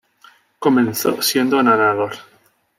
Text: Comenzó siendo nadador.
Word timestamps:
Comenzó 0.57 1.21
siendo 1.21 1.61
nadador. 1.61 2.13